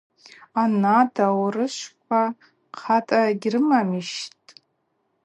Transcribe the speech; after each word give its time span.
Анат 0.61 1.13
аурышвква 1.25 2.21
кӏата 2.79 3.21
гьрымаммищтӏ? 3.41 4.49